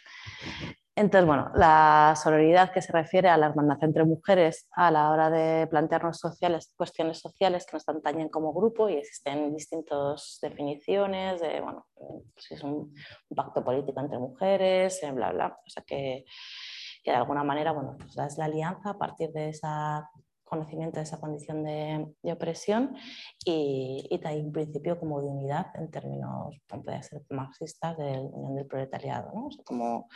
[0.98, 5.30] Entonces, bueno, la sororidad que se refiere a la hermandad entre mujeres a la hora
[5.30, 11.60] de plantearnos sociales, cuestiones sociales que nos atañen como grupo y existen distintas definiciones de,
[11.60, 11.86] bueno,
[12.36, 12.92] si es un,
[13.32, 15.56] pacto político entre mujeres, eh, bla, bla.
[15.64, 16.24] O sea que,
[17.04, 19.68] de alguna manera, bueno, pues es la alianza a partir de ese
[20.48, 22.96] conocimiento de esa condición de, opresión
[23.44, 28.66] y, y también un principio como de unidad en términos, puede ser marxistas, del, del
[28.66, 29.32] proletariado,
[29.64, 30.08] como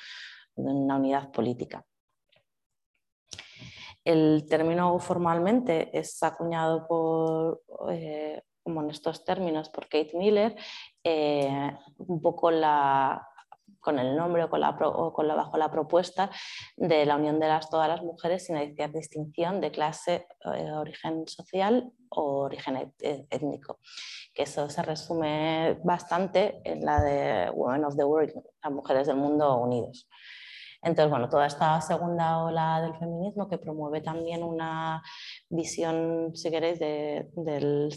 [0.55, 1.85] una unidad política.
[4.05, 10.57] El término formalmente es acuñado por, eh, como en estos términos por Kate Miller,
[11.05, 13.29] eh, un poco la,
[13.83, 16.31] con el nombre o, con la, bajo la propuesta
[16.77, 21.27] de la unión de las, todas las mujeres sin hacer distinción de clase, eh, origen
[21.27, 23.81] social o origen étnico.
[24.33, 29.17] Que eso se resume bastante en la de Women of the World, las mujeres del
[29.17, 30.09] mundo unidos.
[30.83, 35.01] Entonces, bueno, toda esta segunda ola del feminismo que promueve también una
[35.49, 37.89] visión, si queréis, del,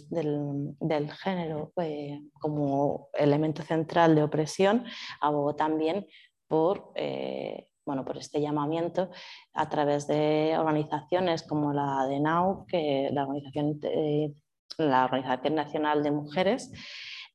[1.24, 4.86] género eh, como elemento central de opresión,
[5.19, 6.06] abogó también
[6.48, 6.91] por...
[6.95, 9.12] Eh, bueno, por este llamamiento
[9.54, 14.34] a través de organizaciones como la de NOW, que la organización, eh,
[14.80, 16.71] la organización Nacional de Mujeres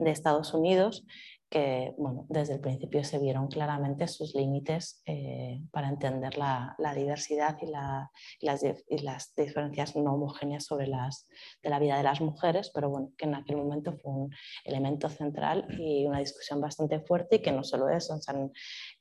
[0.00, 1.06] de Estados Unidos,
[1.50, 7.58] que bueno, desde el principio se vieron claramente sus límites eh, para entender la, diversidad
[7.60, 8.62] y, las,
[9.02, 11.26] las, diferencias no homogéneas sobre las,
[11.60, 14.30] de la vida de las mujeres, pero bueno, que en aquel momento fue un
[14.64, 18.52] elemento central y una discusión bastante fuerte y que no solo eso, en,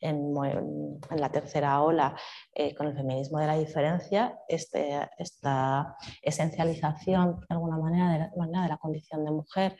[0.01, 2.15] en, la tercera ola
[2.55, 8.63] eh, con el feminismo de la diferencia, este, esta esencialización de alguna manera de manera
[8.63, 9.77] de la condición de mujer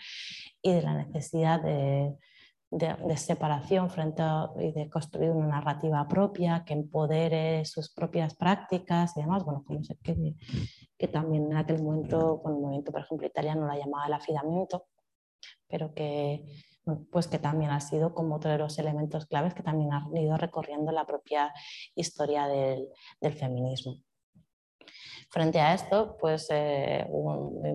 [0.62, 2.15] y de la necesidad de
[2.71, 9.17] de, separación frente a, y de construir una narrativa propia que empodere sus propias prácticas
[9.17, 10.36] y demás, bueno, como sé que,
[10.97, 14.86] que también en aquel momento, con el por ejemplo, italiano la llamaba el afidamiento,
[15.67, 16.45] pero que,
[17.12, 20.38] pues que también ha sido como otro de los elementos claves que también ha ido
[20.38, 21.51] recorriendo la propia
[21.95, 22.88] historia del,
[23.19, 23.97] del feminismo.
[25.32, 27.06] Frente a esto, pues eh,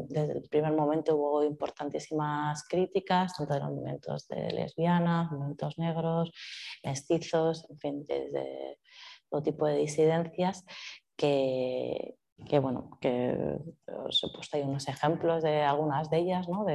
[0.09, 6.33] desde el primer momento hubo importantísimas críticas, tanto de los movimientos de lesbianas, movimientos negros,
[6.83, 8.81] mestizos, en fin, desde
[9.31, 10.64] todo tipo de disidencias
[11.17, 12.17] que,
[12.61, 16.67] bueno, que os he puesto ahí unos ejemplos de algunas de ellas, ¿no?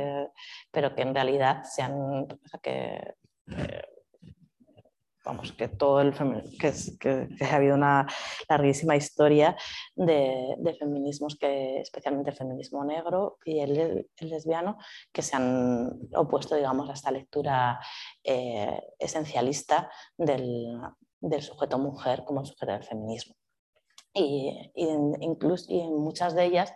[0.72, 2.26] pero que en realidad se han,
[2.64, 3.16] que,
[3.48, 3.82] eh,
[5.30, 6.14] vamos, que todo el
[6.60, 8.08] que, que, ha habido una
[8.50, 9.56] larguísima historia
[9.96, 14.78] de, feminismos, que, especialmente el feminismo negro y el, lesbiano,
[15.14, 17.80] que se han opuesto, digamos, a esta lectura
[18.24, 20.82] eh, esencialista del,
[21.42, 23.36] sujeto mujer como sujeto del feminismo.
[24.12, 26.74] Y, incluso, y en muchas de ellas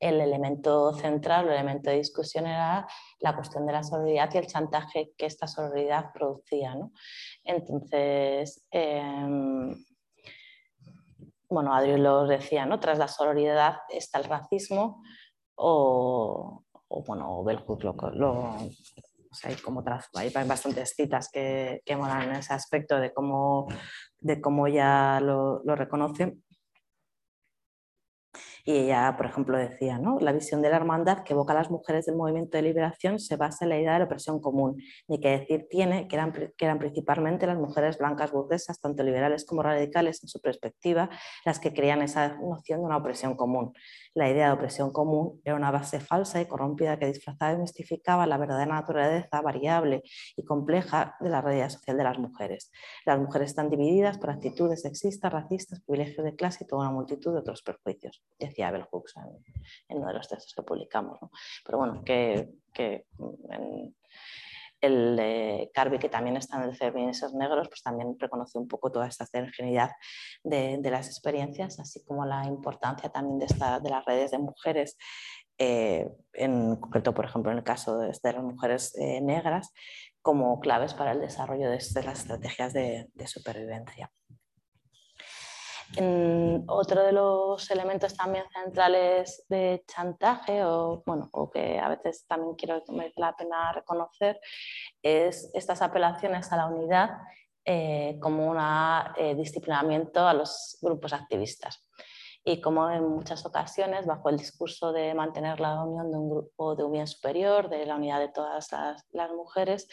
[0.00, 2.86] el elemento central, el elemento de discusión era
[3.20, 6.76] la cuestión de la sororidad y el chantaje que esta sororidad producía.
[7.44, 9.74] Entonces, em,
[11.48, 12.78] bueno, Adrián lo decía, ¿no?
[12.78, 15.02] tras la sororidad está el racismo
[15.56, 16.64] o,
[17.06, 17.64] bueno, Bell
[18.14, 18.56] lo,
[19.44, 19.84] hay como
[20.14, 23.66] hay bastantes citas que, que en ese aspecto de cómo,
[24.20, 26.42] de cómo ya lo, lo reconocen
[28.68, 30.18] y ella, por ejemplo, decía, ¿no?
[30.20, 33.36] la visión de la hermandad que evoca a las mujeres del movimiento de liberación se
[33.36, 34.76] basa en la idea de la opresión común,
[35.06, 39.46] ni que decir tiene que eran, que eran principalmente las mujeres blancas burguesas, tanto liberales
[39.46, 41.08] como radicales en su perspectiva,
[41.46, 43.72] las que creían esa noción de una opresión común.
[44.18, 48.26] La idea de opresión común era una base falsa y corrompida que disfrazaba y mistificaba
[48.26, 50.02] la verdadera naturaleza variable
[50.36, 52.72] y compleja de la realidad social de las mujeres.
[53.06, 57.32] Las mujeres están divididas por actitudes sexistas, racistas, privilegios de clase y toda una multitud
[57.32, 59.14] de otros perjuicios, decía Abel Hooks
[59.88, 61.20] en, uno de los textos que publicamos.
[61.64, 62.48] Pero bueno, que,
[64.80, 69.06] el Carby, que también está en el Feminismos Negros, pues también reconoce un poco toda
[69.06, 69.90] esta heterogeneidad
[70.44, 74.38] de, de, las experiencias, así como la importancia también de, esta, de las redes de
[74.38, 74.96] mujeres,
[75.58, 79.72] eh, en concreto, por ejemplo, en el caso de, las mujeres eh, negras,
[80.22, 84.10] como claves para el desarrollo de, las estrategias de, supervivencia.
[86.66, 92.54] Otro de los elementos también centrales de chantaje, o, bueno, o que a veces también
[92.54, 94.40] quiero merece la pena reconocer,
[95.02, 97.10] es estas apelaciones a la unidad
[97.64, 98.58] eh, como un
[99.16, 101.86] eh, disciplinamiento a los grupos activistas.
[102.48, 106.74] Y como en muchas ocasiones, bajo el discurso de mantener la unión de un grupo
[106.74, 109.86] de un bien superior, de la unidad de todas las, mujeres,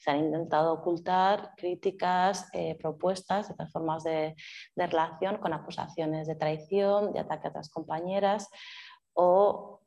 [0.00, 4.34] se han intentado ocultar críticas, eh, propuestas, otras formas de,
[4.74, 8.48] relación con acusaciones de traición, de ataque a otras compañeras
[9.12, 9.82] o,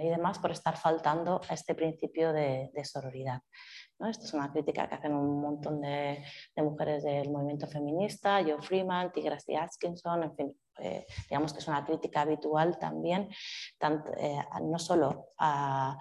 [0.00, 3.42] y demás por estar faltando a este principio de sororidad.
[3.98, 6.22] Esto es una crítica que hacen un montón de,
[6.56, 11.68] mujeres del movimiento feminista, Jo Freeman, Tigras y Atkinson, en fin, eh, digamos que es
[11.68, 13.28] una crítica habitual también,
[14.18, 15.98] eh, no solo al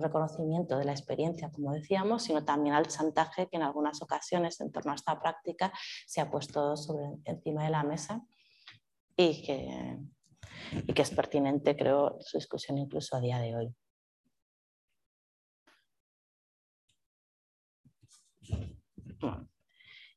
[0.00, 4.72] reconocimiento de la experiencia, como decíamos, sino también al chantaje que en algunas ocasiones en
[4.72, 5.72] torno a esta práctica
[6.06, 8.22] se ha puesto sobre, encima de la mesa
[9.16, 9.98] y que,
[10.86, 13.74] y que es pertinente, creo, su discusión incluso a día de hoy.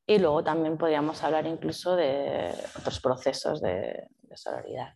[0.10, 4.91] Y luego también podríamos hablar incluso de otros procesos de, sororidad.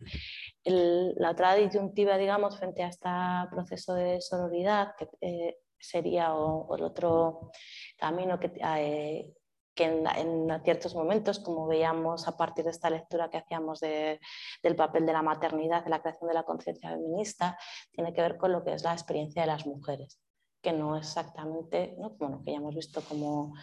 [0.64, 3.08] la otra disyuntiva, digamos, frente a este
[3.48, 7.52] proceso de sororidad, que eh, sería el otro
[7.96, 9.32] camino que, eh,
[9.72, 15.06] que en, ciertos momentos, como veíamos a partir de esta lectura que hacíamos del papel
[15.06, 17.56] de la maternidad, de la creación de la conciencia feminista,
[17.92, 20.18] tiene que ver con lo que es la experiencia de las mujeres
[20.64, 22.10] que no exactamente, ¿no?
[22.18, 23.54] Bueno, que ya hemos visto como...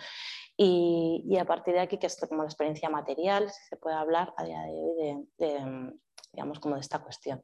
[0.63, 4.31] Y, a partir de aquí, que es como la experiencia material, si se puede hablar
[4.37, 5.93] a día de hoy de,
[6.31, 7.41] digamos, como de esta cuestión.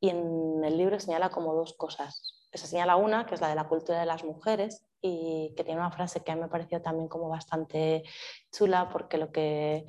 [0.00, 2.48] Y en el libro señala como dos cosas.
[2.54, 5.80] Se señala una, que es la de la cultura de las mujeres, y que tiene
[5.80, 8.04] una frase que a mí me pareció también como bastante
[8.50, 9.84] chula, porque lo que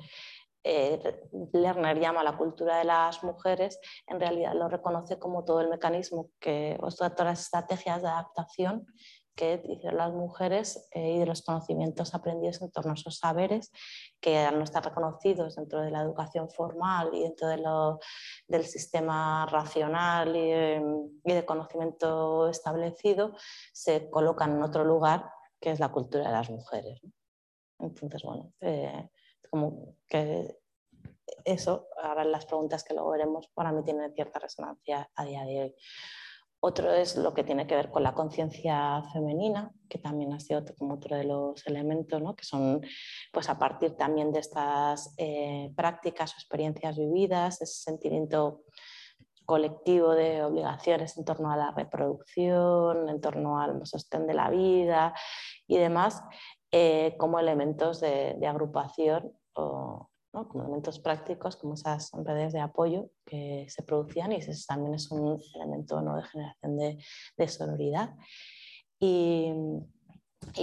[0.62, 1.22] eh,
[1.54, 6.28] Lerner llama la cultura de las mujeres, en realidad lo reconoce como todo el mecanismo
[6.38, 8.86] que, o todas las estrategias de adaptación
[9.38, 13.70] que hicieron las mujeres eh, y de los conocimientos aprendidos en torno a esos saberes
[14.20, 18.00] que al no estar reconocidos dentro de la educación formal y dentro de lo,
[18.48, 23.36] del sistema racional y, y, de conocimiento establecido,
[23.72, 27.00] se colocan en otro lugar que es la cultura de las mujeres.
[27.78, 29.08] Entonces, bueno, eh,
[29.48, 30.58] como que
[31.44, 35.60] eso, ahora las preguntas que luego veremos, para mí tienen cierta resonancia a día de
[35.60, 35.74] hoy.
[36.60, 40.64] Otro es lo que tiene que ver con la conciencia femenina, que también ha sido
[40.76, 42.34] como otro de los elementos, ¿no?
[42.34, 42.80] que son
[43.32, 48.62] pues a partir también de estas eh, prácticas o experiencias vividas, ese sentimiento
[49.48, 55.14] colectivo de obligaciones en torno a la reproducción, en torno al sostén de la vida
[55.66, 56.22] y demás,
[56.70, 60.10] eh, como elementos de, agrupación o
[60.46, 65.10] como elementos prácticos, como esas redes de apoyo que se producían y eso también es
[65.10, 66.16] un elemento ¿no?
[66.16, 66.98] de generación de,
[67.36, 67.46] de.
[69.00, 69.52] Y,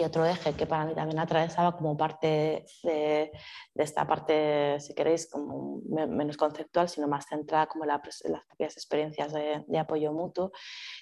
[0.04, 3.32] otro eje que para mí también atravesaba como parte de,
[3.76, 8.02] esta parte, si queréis, como menos conceptual, sino más centrada como las
[8.48, 10.52] propias experiencias de, apoyo mutuo,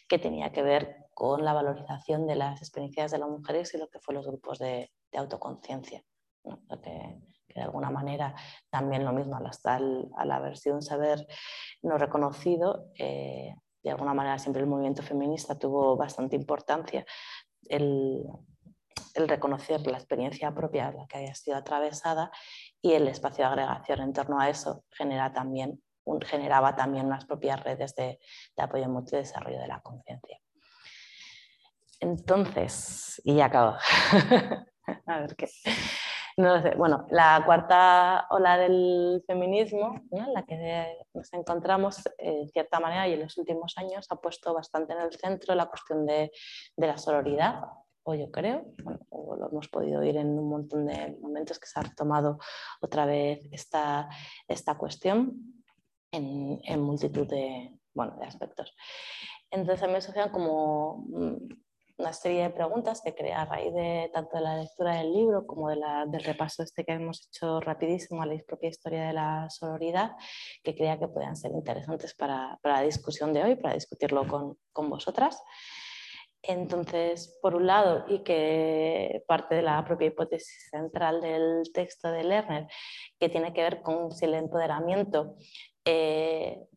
[0.08, 3.90] que tenía que ver con la valorización de las experiencias de las mujeres y lo
[3.90, 6.04] que fue los grupos de, autoconciencia.
[7.54, 8.36] De alguna manera
[8.70, 11.28] también lo mismo, al, al haber sido un saber
[11.82, 17.06] no reconocido, eh, de alguna manera siempre el movimiento feminista tuvo bastante importancia.
[17.68, 18.24] El,
[19.16, 22.32] el reconocer la experiencia propia la que haya sido atravesada
[22.82, 25.82] y el espacio de agregación en torno a eso genera también
[26.26, 28.20] generaba también unas propias redes de,
[28.58, 30.40] apoyo mutuo y desarrollo de la conciencia.
[32.00, 33.78] Entonces, y ya acabo.
[35.08, 35.50] a ver qué.
[36.36, 43.14] Bueno, la cuarta ola del feminismo, en la que nos encontramos, en cierta manera, y
[43.14, 46.32] en los últimos años ha puesto bastante en el centro la cuestión de,
[46.76, 47.62] de la sororidad,
[48.04, 48.66] o yo creo,
[49.10, 52.38] o lo hemos podido oír en un montón de momentos que se ha retomado
[52.82, 54.10] otra vez esta,
[54.48, 55.64] esta cuestión
[56.12, 58.76] en, multitud de, bueno, de aspectos.
[59.50, 61.38] Entonces me asocian como mm,
[61.98, 65.46] una serie de preguntas que creé a raíz de tanto de la lectura del libro
[65.46, 69.14] como de la, del repaso este que hemos hecho rapidísimo a la propia historia de
[69.14, 70.12] la sororidad,
[70.64, 74.58] que creía que podían ser interesantes para, para la discusión de hoy, para discutirlo con,
[74.72, 75.42] con vosotras.
[76.46, 82.26] Entonces, por un lado, y que parte de la propia hipótesis central del texto de
[82.26, 82.68] Lerner,
[83.18, 85.38] que tiene que ver con si el empoderamiento
[85.86, 86.68] eh,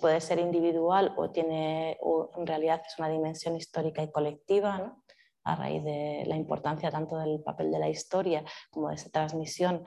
[0.00, 4.96] puede ser individual o, tiene, o en realidad es una dimensión histórica y colectiva,
[5.44, 9.84] a raíz de la importancia tanto del papel de la historia como de esa transmisión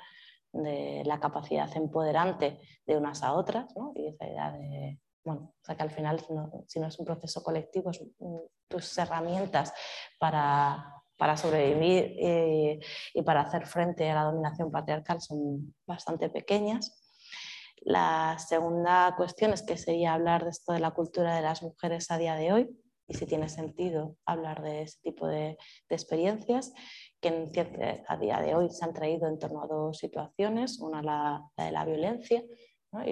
[0.54, 5.76] de la capacidad empoderante de unas a otras y esa idea de bueno, o sea
[5.76, 6.20] que al final,
[6.66, 7.92] si no, es un proceso colectivo,
[8.70, 9.74] tus herramientas
[10.18, 12.80] para para sobrevivir eh,
[13.14, 16.99] y para hacer frente a la dominación patriarcal son bastante pequeñas.
[17.82, 22.12] La segunda cuestión es que sería hablar de esto de la cultura de las mujeres
[22.12, 22.70] a día de hoy
[23.08, 25.58] y si tiene sentido hablar de ese tipo de,
[25.90, 26.72] experiencias
[27.20, 31.44] que a día de hoy se han traído en torno a dos situaciones, una la,
[31.58, 32.44] de la violencia
[33.06, 33.10] y,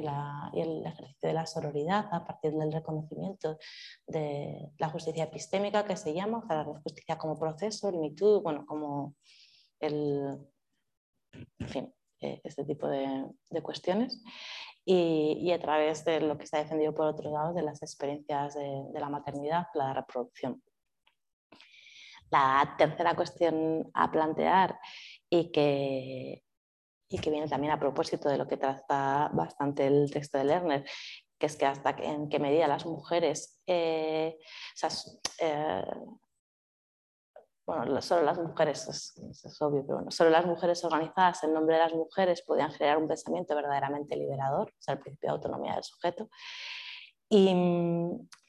[0.59, 3.57] el ejercicio de la sororidad a partir del reconocimiento
[4.05, 8.41] de la justicia epistémica que se llama, o sea, la justicia como proceso, el MeToo,
[8.41, 9.15] bueno, como
[9.79, 10.47] el,
[11.59, 13.25] en fin, eh, este tipo de,
[13.61, 14.21] cuestiones.
[14.85, 18.83] Y, a través de lo que está defendido por otro lado, de las experiencias de,
[18.93, 20.61] de la maternidad, la reproducción.
[22.29, 24.79] La tercera cuestión a plantear
[25.29, 26.43] y que,
[27.09, 30.85] y que viene también a propósito de lo que trata bastante el texto de Lerner,
[31.37, 34.37] que es que hasta en qué medida las mujeres, eh,
[35.39, 35.85] eh,
[37.67, 41.93] bueno, solo las mujeres, es, obvio, pero solo las mujeres organizadas en nombre de las
[41.93, 46.29] mujeres podían generar un pensamiento verdaderamente liberador, o sea, el principio de autonomía del sujeto.
[47.29, 47.49] Y,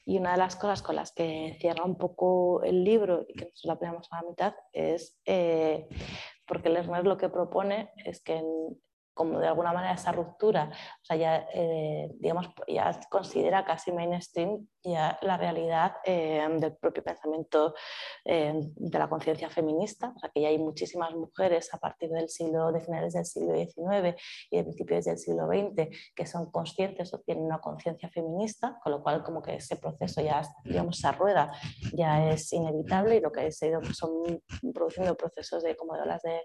[0.05, 3.45] y, una de las cosas con las que cierra un poco el libro y que
[3.45, 5.89] nosotros la ponemos a la mitad es eh,
[6.47, 8.41] porque Lerner lo que propone es que
[9.13, 14.65] como de alguna manera esa ruptura, o sea, ya, eh, digamos, ya considera casi mainstream
[14.83, 17.73] ya la realidad eh, del propio pensamiento
[18.23, 22.29] eh, de la conciencia feminista, o sea, que ya hay muchísimas mujeres a partir del
[22.29, 24.15] siglo, de finales del siglo XIX
[24.49, 28.93] y de principios del siglo XX que son conscientes o tienen una conciencia feminista, con
[28.93, 31.51] lo cual como que ese proceso ya, digamos, esa rueda
[31.93, 34.41] ya es inevitable y lo que se ido son
[34.73, 36.41] produciendo procesos de, como de olas de,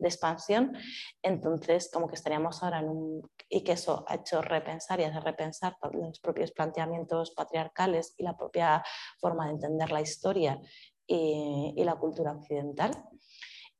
[0.00, 0.76] expansión,
[1.22, 3.30] entonces como que estaríamos ahora en un...
[3.48, 7.71] y que eso ha hecho repensar y hace repensar los propios planteamientos patriarcales
[8.16, 8.82] y la propia
[9.20, 10.60] forma de entender la historia
[11.06, 12.92] y, la cultura occidental.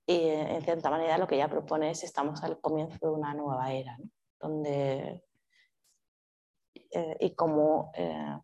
[0.06, 3.72] Y en cierta manera lo que ella propone es estamos al comienzo de una nueva
[3.72, 3.96] era,
[4.40, 5.22] donde
[6.90, 8.36] eh, y como eh,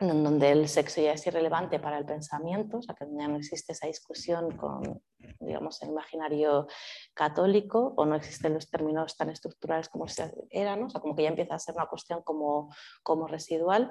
[0.00, 3.36] en donde el sexo ya es irrelevante para el pensamiento, o sea, que ya no
[3.36, 5.02] existe esa discusión con,
[5.40, 6.68] digamos, el imaginario
[7.14, 10.06] católico, o no existen los términos tan estructurales como
[10.50, 12.72] eran, o sea, como que ya empieza a ser una cuestión como,
[13.02, 13.90] como residual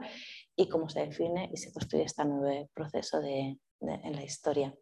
[0.55, 4.73] y cómo se define y se construye este nuevo proceso de, en la historia.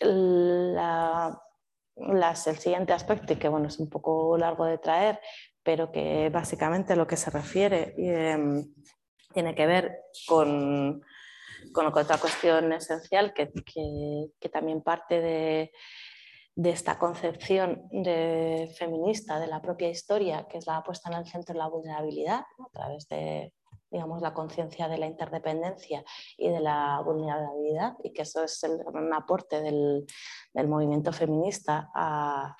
[0.00, 1.42] La,
[1.96, 5.20] el siguiente aspecto, y que bueno, es un poco largo de traer,
[5.62, 8.72] pero que básicamente lo que se refiere em,
[9.32, 11.02] tiene que ver con,
[11.72, 13.50] con, otra cuestión esencial que,
[14.40, 15.72] que, también parte de,
[16.54, 21.26] de, esta concepción de feminista de la propia historia, que es la puesta en el
[21.26, 23.52] centro de la vulnerabilidad, a través de
[23.90, 26.04] digamos, la conciencia de la interdependencia
[26.36, 28.80] y de la vulnerabilidad, y que eso es el
[29.14, 30.04] aporte del,
[30.52, 32.54] del movimiento feminista a,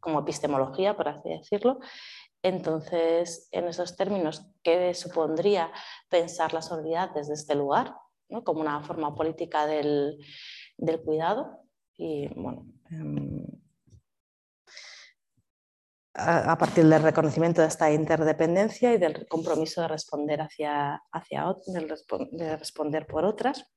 [0.00, 1.78] como epistemología, por así decirlo,
[2.42, 5.70] entonces, en esos términos, ¿qué supondría
[6.08, 7.94] pensar la solidaridad desde este lugar,
[8.44, 10.18] como una forma política del,
[11.04, 11.58] cuidado?
[11.96, 13.46] Y bueno, em,
[16.14, 22.56] a, partir del reconocimiento de esta interdependencia y del compromiso de responder hacia, hacia de
[22.56, 23.70] responder por otras.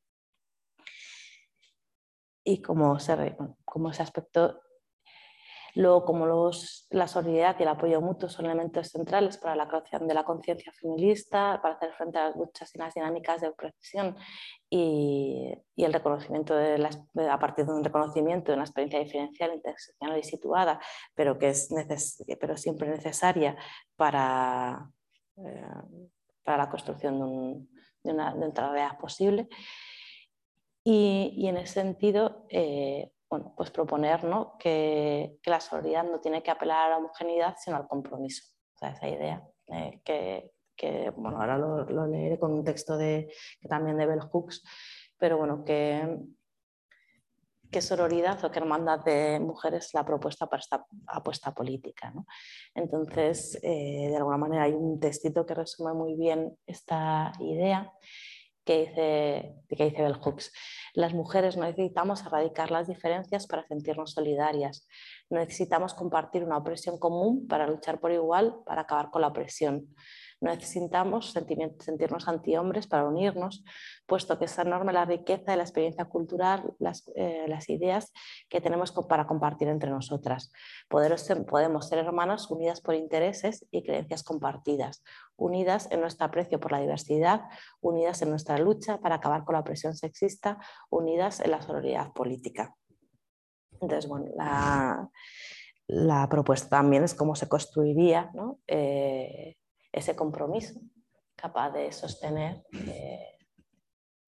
[2.45, 2.97] Y como,
[3.65, 4.61] como ese aspecto
[5.75, 10.07] Luego, como los, la solidaridad y el apoyo mutuo son elementos centrales para la creación
[10.07, 14.15] de la conciencia feminista, para hacer frente a las luchas y las dinámicas de opresión
[14.69, 16.75] y, el reconocimiento de
[17.29, 20.79] a partir de un reconocimiento de una experiencia diferencial, interseccional y situada,
[21.15, 21.69] pero que es
[22.39, 23.57] pero siempre necesaria
[23.95, 24.91] para,
[25.37, 25.65] eh,
[26.43, 27.69] para la construcción de, un,
[28.03, 29.47] de, una, de realidad posible.
[30.83, 34.19] Y, y, en ese sentido, eh, bueno, pues proponer
[34.59, 38.43] que, la solidaridad no tiene que apelar a la homogeneidad, sino al compromiso.
[38.75, 43.67] O sea, esa idea eh, que, bueno, ahora lo, leeré con un texto de, que
[43.67, 44.61] también de Bell Hooks,
[45.17, 46.19] pero bueno, que,
[47.71, 52.13] que sororidad o que hermandad de mujeres es la propuesta para esta apuesta política.
[52.75, 57.91] Entonces, eh, de alguna manera hay un textito que resume muy bien esta idea
[58.65, 60.51] que dice, que dice Bell Hooks.
[60.93, 64.87] Las mujeres necesitamos erradicar las diferencias para sentirnos solidarias.
[65.29, 69.87] Necesitamos compartir una opresión común para luchar por igual, para acabar con la opresión.
[70.43, 73.63] Necesitamos sentirnos antihombres para unirnos,
[74.05, 78.11] puesto que es enorme la riqueza de la experiencia cultural, las, eh, ideas
[78.49, 80.51] que tenemos para compartir entre nosotras.
[80.89, 85.01] podemos ser hermanas unidas por intereses y creencias compartidas,
[85.37, 87.43] unidas en nuestro aprecio por la diversidad,
[87.79, 92.75] unidas en nuestra lucha para acabar con la opresión sexista, unidas en la solidaridad política.
[93.79, 94.27] Entonces, bueno,
[95.87, 98.29] la, propuesta también es cómo se construiría
[98.67, 99.55] eh,
[99.93, 100.81] ese compromiso
[101.35, 103.37] capaz de sostener eh,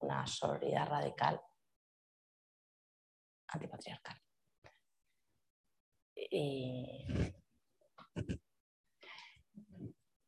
[0.00, 1.40] una solidaridad radical
[3.48, 4.16] antipatriarcal.
[6.14, 7.06] Y,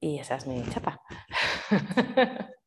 [0.01, 1.01] y esa es mi chapa.